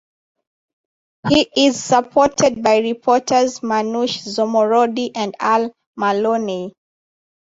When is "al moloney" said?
5.39-6.73